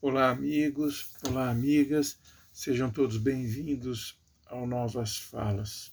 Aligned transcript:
Olá, 0.00 0.30
amigos, 0.30 1.12
olá, 1.26 1.50
amigas, 1.50 2.20
sejam 2.52 2.88
todos 2.88 3.16
bem-vindos 3.16 4.16
ao 4.46 4.64
Novas 4.64 5.16
Falas. 5.16 5.92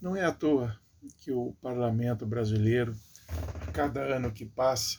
Não 0.00 0.16
é 0.16 0.24
à 0.24 0.32
toa 0.32 0.80
que 1.18 1.30
o 1.30 1.52
parlamento 1.60 2.24
brasileiro, 2.24 2.96
cada 3.74 4.00
ano 4.16 4.32
que 4.32 4.46
passa, 4.46 4.98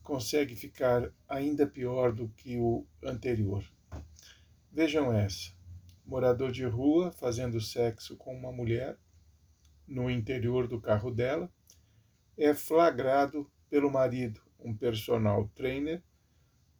consegue 0.00 0.54
ficar 0.54 1.12
ainda 1.28 1.66
pior 1.66 2.12
do 2.12 2.28
que 2.28 2.56
o 2.56 2.86
anterior. 3.02 3.64
Vejam 4.70 5.12
essa: 5.12 5.50
morador 6.04 6.52
de 6.52 6.64
rua 6.64 7.10
fazendo 7.10 7.60
sexo 7.60 8.16
com 8.16 8.32
uma 8.32 8.52
mulher 8.52 8.96
no 9.88 10.08
interior 10.08 10.68
do 10.68 10.80
carro 10.80 11.10
dela 11.10 11.52
é 12.38 12.54
flagrado 12.54 13.50
pelo 13.68 13.90
marido, 13.90 14.40
um 14.60 14.72
personal 14.72 15.48
trainer 15.48 16.00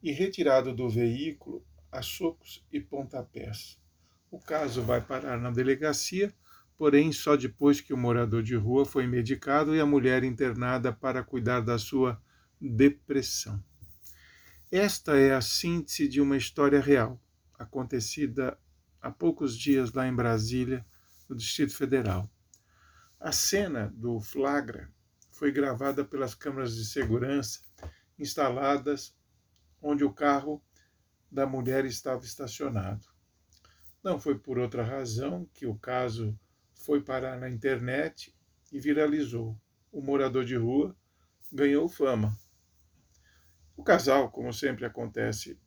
e 0.07 0.12
retirado 0.12 0.73
do 0.73 0.88
veículo 0.88 1.66
a 1.91 2.01
socos 2.01 2.64
e 2.73 2.80
pontapés. 2.80 3.77
O 4.30 4.38
caso 4.38 4.80
vai 4.80 5.01
parar 5.01 5.37
na 5.37 5.51
delegacia, 5.51 6.33
porém 6.78 7.10
só 7.10 7.34
depois 7.34 7.80
que 7.80 7.92
o 7.92 7.97
morador 7.97 8.41
de 8.41 8.55
rua 8.55 8.84
foi 8.84 9.05
medicado 9.05 9.74
e 9.74 9.80
a 9.80 9.84
mulher 9.84 10.23
internada 10.23 10.92
para 10.92 11.24
cuidar 11.24 11.59
da 11.59 11.77
sua 11.77 12.23
depressão. 12.61 13.61
Esta 14.70 15.16
é 15.19 15.34
a 15.34 15.41
síntese 15.41 16.06
de 16.06 16.20
uma 16.20 16.36
história 16.36 16.80
real, 16.80 17.20
acontecida 17.59 18.56
há 19.02 19.11
poucos 19.11 19.59
dias 19.59 19.92
lá 19.92 20.06
em 20.06 20.14
Brasília, 20.14 20.86
no 21.28 21.34
Distrito 21.34 21.75
Federal. 21.75 22.30
A 23.19 23.33
cena 23.33 23.92
do 23.97 24.20
flagra 24.20 24.88
foi 25.33 25.50
gravada 25.50 26.05
pelas 26.05 26.33
câmeras 26.33 26.77
de 26.77 26.84
segurança 26.84 27.59
instaladas 28.16 29.16
onde 29.86 30.04
o 30.04 30.12
carro 30.12 30.60
da 31.30 31.46
mulher 31.46 31.84
estava 31.84 32.24
estacionado. 32.24 33.06
Não 34.02 34.19
foi 34.19 34.36
por 34.36 34.58
outra 34.58 34.83
razão 34.83 35.48
que 35.55 35.64
o 35.64 35.77
caso 35.77 36.38
foi 36.74 37.00
parar 37.00 37.38
na 37.38 37.48
internet 37.48 38.34
e 38.72 38.80
viralizou. 38.80 39.56
O 39.92 40.00
morador 40.02 40.44
de 40.44 40.56
rua 40.56 40.96
ganhou 41.52 41.88
fama. 41.88 42.36
O 43.77 43.84
casal, 43.84 44.30
como 44.30 44.52
sempre 44.52 44.84
acontece 44.84 45.58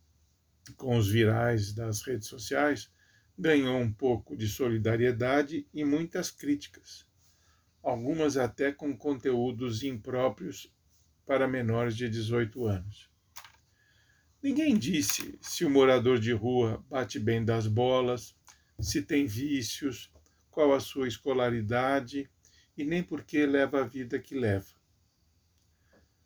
com 0.75 0.97
os 0.97 1.09
virais 1.09 1.73
das 1.73 2.01
redes 2.01 2.27
sociais, 2.27 2.91
ganhou 3.37 3.77
um 3.77 3.91
pouco 3.91 4.35
de 4.35 4.47
solidariedade 4.47 5.65
e 5.73 5.85
muitas 5.85 6.29
críticas, 6.29 7.07
algumas 7.81 8.35
até 8.35 8.71
com 8.71 8.95
conteúdos 8.97 9.81
impróprios 9.81 10.73
para 11.25 11.47
menores 11.47 11.95
de 11.95 12.09
18 12.09 12.65
anos. 12.65 13.08
Ninguém 14.41 14.77
disse 14.77 15.37
se 15.41 15.65
o 15.65 15.69
morador 15.69 16.17
de 16.17 16.31
rua 16.31 16.81
bate 16.89 17.19
bem 17.19 17.43
das 17.43 17.67
bolas, 17.67 18.33
se 18.79 19.01
tem 19.01 19.25
vícios, 19.25 20.09
qual 20.49 20.73
a 20.73 20.79
sua 20.79 21.09
escolaridade 21.09 22.29
e 22.77 22.85
nem 22.85 23.03
por 23.03 23.25
que 23.25 23.45
leva 23.45 23.81
a 23.81 23.87
vida 23.87 24.17
que 24.17 24.33
leva. 24.33 24.67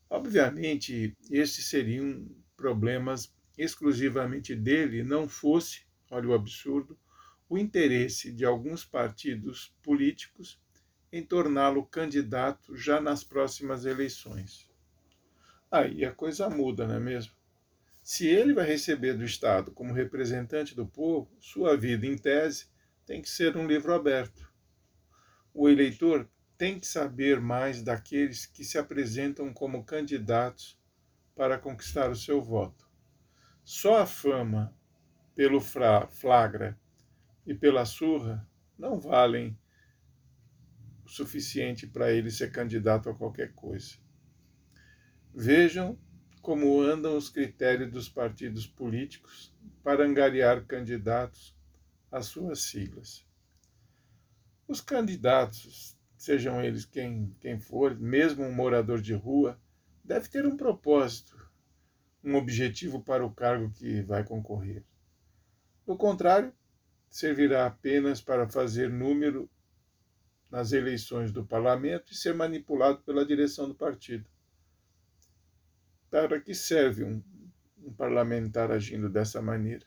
Obviamente, 0.07 1.17
estes 1.31 1.65
seriam 1.65 2.29
problemas 2.55 3.33
exclusivamente 3.57 4.55
dele, 4.55 5.01
não 5.01 5.27
fosse, 5.27 5.87
olha 6.11 6.29
o 6.29 6.33
absurdo, 6.33 6.95
o 7.49 7.57
interesse 7.57 8.31
de 8.31 8.45
alguns 8.45 8.85
partidos 8.85 9.75
políticos 9.81 10.61
em 11.11 11.23
torná-lo 11.23 11.83
candidato 11.83 12.75
já 12.75 13.01
nas 13.01 13.23
próximas 13.23 13.85
eleições. 13.85 14.69
Aí 15.71 16.05
a 16.05 16.11
coisa 16.11 16.47
muda, 16.47 16.87
não 16.87 16.95
é 16.95 16.99
mesmo? 16.99 17.42
Se 18.03 18.27
ele 18.27 18.53
vai 18.53 18.65
receber 18.65 19.13
do 19.13 19.23
Estado 19.23 19.71
como 19.71 19.93
representante 19.93 20.75
do 20.75 20.85
povo, 20.85 21.33
sua 21.39 21.77
vida, 21.77 22.05
em 22.05 22.17
tese, 22.17 22.67
tem 23.05 23.21
que 23.21 23.29
ser 23.29 23.55
um 23.55 23.65
livro 23.65 23.93
aberto. 23.93 24.51
O 25.53 25.69
eleitor 25.69 26.29
tem 26.57 26.77
que 26.77 26.85
saber 26.85 27.39
mais 27.39 27.81
daqueles 27.81 28.45
que 28.45 28.65
se 28.65 28.77
apresentam 28.77 29.53
como 29.53 29.85
candidatos 29.85 30.77
para 31.33 31.57
conquistar 31.57 32.09
o 32.09 32.15
seu 32.15 32.41
voto. 32.41 32.85
Só 33.63 34.01
a 34.01 34.05
fama 34.05 34.75
pelo 35.33 35.61
flagra 35.61 36.77
e 37.47 37.53
pela 37.53 37.85
surra 37.85 38.45
não 38.77 38.99
valem 38.99 39.57
o 41.05 41.09
suficiente 41.09 41.87
para 41.87 42.11
ele 42.11 42.29
ser 42.29 42.51
candidato 42.51 43.09
a 43.09 43.15
qualquer 43.15 43.53
coisa. 43.53 43.95
Vejam 45.33 45.97
como 46.43 46.81
andam 46.81 47.15
os 47.15 47.29
critérios 47.29 47.89
dos 47.89 48.09
partidos 48.09 48.67
políticos 48.67 49.55
para 49.81 50.05
angariar 50.05 50.65
candidatos 50.65 51.55
às 52.11 52.25
suas 52.25 52.63
siglas. 52.63 53.25
Os 54.67 54.81
candidatos, 54.81 55.97
sejam 56.17 56.61
eles 56.61 56.85
quem, 56.85 57.33
quem 57.39 57.57
for, 57.61 57.97
mesmo 57.97 58.43
um 58.43 58.53
morador 58.53 58.99
de 58.99 59.13
rua, 59.13 59.57
deve 60.03 60.27
ter 60.27 60.45
um 60.45 60.57
propósito, 60.57 61.49
um 62.21 62.35
objetivo 62.35 63.01
para 63.01 63.25
o 63.25 63.33
cargo 63.33 63.71
que 63.71 64.01
vai 64.01 64.25
concorrer. 64.25 64.83
Do 65.87 65.95
contrário, 65.95 66.53
servirá 67.09 67.67
apenas 67.67 68.19
para 68.19 68.49
fazer 68.49 68.89
número 68.89 69.49
nas 70.51 70.73
eleições 70.73 71.31
do 71.31 71.45
parlamento 71.45 72.11
e 72.11 72.15
ser 72.17 72.33
manipulado 72.33 73.01
pela 73.03 73.25
direção 73.25 73.65
do 73.69 73.75
partido. 73.75 74.32
Para 76.13 76.39
que 76.39 76.53
serve 76.53 77.03
um, 77.03 77.23
um 77.79 77.91
parlamentar 77.91 78.69
agindo 78.69 79.09
dessa 79.09 79.41
maneira? 79.41 79.83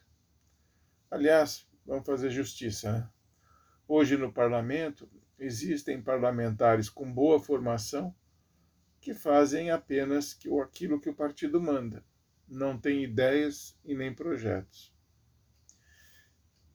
Aliás, 1.08 1.68
vamos 1.86 2.04
fazer 2.04 2.30
justiça. 2.30 2.92
Né? 2.92 3.08
Hoje 3.86 4.16
no 4.16 4.32
parlamento 4.32 5.08
existem 5.38 6.02
parlamentares 6.02 6.90
com 6.90 7.14
boa 7.14 7.38
formação 7.38 8.12
que 9.00 9.14
fazem 9.14 9.70
apenas 9.70 10.36
aquilo 10.64 11.00
que 11.00 11.08
o 11.08 11.14
partido 11.14 11.62
manda, 11.62 12.04
não 12.48 12.76
têm 12.76 13.04
ideias 13.04 13.78
e 13.84 13.94
nem 13.94 14.12
projetos. 14.12 14.92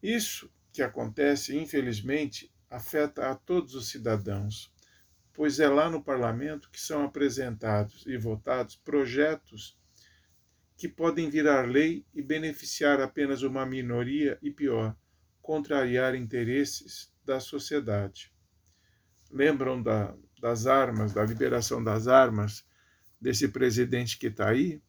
Isso 0.02 0.50
que 0.72 0.82
acontece, 0.82 1.58
infelizmente, 1.58 2.50
afeta 2.70 3.30
a 3.30 3.36
todos 3.36 3.76
os 3.76 3.90
cidadãos, 3.90 4.74
pois 5.34 5.60
é 5.60 5.68
lá 5.68 5.90
no 5.90 6.04
parlamento 6.04 6.70
que 6.70 6.80
são 6.80 7.04
apresentados 7.04 8.06
e 8.06 8.18
votados 8.18 8.76
projetos 8.76 9.78
que 10.78 10.88
podem 10.88 11.30
virar 11.30 11.70
lei 11.70 12.06
e 12.14 12.22
beneficiar 12.22 13.00
apenas 13.02 13.44
uma 13.44 13.66
minoria 13.66 14.38
e, 14.42 14.50
pior, 14.50 14.96
contrariar 15.42 16.16
interesses 16.16 17.14
da 17.24 17.40
sociedade. 17.40 18.34
Lembram 19.30 19.82
da, 19.82 20.16
das 20.40 20.66
armas, 20.66 21.14
da 21.14 21.24
liberação 21.24 21.84
das 21.84 22.08
armas 22.08 22.66
desse 23.20 23.48
presidente 23.48 24.18
que 24.18 24.28
está 24.28 24.50
aí? 24.50 24.82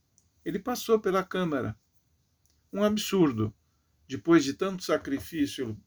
Ele 0.44 0.58
passou 0.58 0.98
pela 0.98 1.22
Câmara. 1.22 1.78
Um 2.72 2.82
absurdo. 2.82 3.54
Depois 4.08 4.42
de 4.42 4.54
tanto 4.54 4.82
sacrifício 4.82 5.78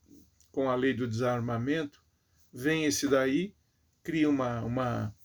com 0.52 0.70
a 0.70 0.76
lei 0.76 0.94
do 0.94 1.08
desarmamento, 1.08 2.02
vem 2.54 2.86
esse 2.86 3.08
daí 3.08 3.56
cria 4.06 4.30
uma, 4.30 4.62
uma, 4.64 5.16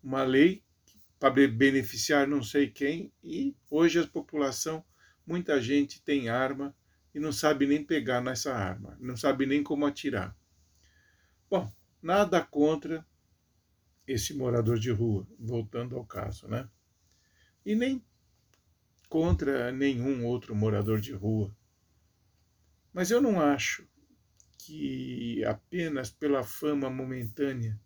uma 0.00 0.22
lei 0.22 0.62
para 1.18 1.30
beneficiar 1.48 2.28
não 2.28 2.40
sei 2.40 2.70
quem, 2.70 3.12
e 3.22 3.56
hoje 3.68 3.98
a 3.98 4.06
população, 4.06 4.84
muita 5.26 5.60
gente 5.60 6.00
tem 6.00 6.28
arma 6.28 6.74
e 7.12 7.18
não 7.18 7.32
sabe 7.32 7.66
nem 7.66 7.84
pegar 7.84 8.20
nessa 8.20 8.54
arma, 8.54 8.96
não 9.00 9.16
sabe 9.16 9.44
nem 9.44 9.60
como 9.60 9.84
atirar. 9.84 10.36
Bom, 11.50 11.68
nada 12.00 12.40
contra 12.40 13.04
esse 14.06 14.32
morador 14.32 14.78
de 14.78 14.92
rua, 14.92 15.26
voltando 15.36 15.96
ao 15.96 16.06
caso, 16.06 16.46
né? 16.46 16.70
E 17.66 17.74
nem 17.74 18.00
contra 19.08 19.72
nenhum 19.72 20.24
outro 20.24 20.54
morador 20.54 21.00
de 21.00 21.12
rua. 21.12 21.54
Mas 22.92 23.10
eu 23.10 23.20
não 23.20 23.40
acho 23.40 23.84
que 24.58 25.44
apenas 25.44 26.08
pela 26.10 26.44
fama 26.44 26.88
momentânea 26.88 27.78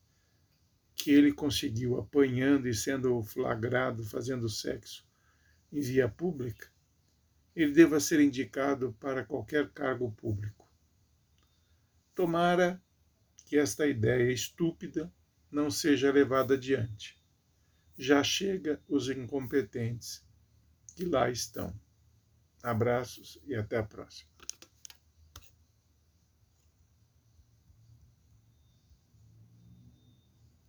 que 1.02 1.10
ele 1.10 1.32
conseguiu 1.32 1.98
apanhando 1.98 2.68
e 2.68 2.74
sendo 2.74 3.20
flagrado 3.24 4.04
fazendo 4.04 4.48
sexo 4.48 5.04
em 5.72 5.80
via 5.80 6.08
pública, 6.08 6.70
ele 7.56 7.72
deva 7.72 7.98
ser 7.98 8.20
indicado 8.20 8.92
para 9.00 9.24
qualquer 9.24 9.68
cargo 9.70 10.12
público. 10.12 10.70
Tomara 12.14 12.80
que 13.46 13.58
esta 13.58 13.84
ideia 13.84 14.30
estúpida 14.30 15.12
não 15.50 15.72
seja 15.72 16.12
levada 16.12 16.54
adiante. 16.54 17.20
Já 17.98 18.22
chega 18.22 18.80
os 18.88 19.08
incompetentes 19.08 20.24
que 20.94 21.04
lá 21.04 21.28
estão. 21.28 21.74
Abraços 22.62 23.42
e 23.44 23.56
até 23.56 23.76
a 23.76 23.82
próxima. 23.82 24.30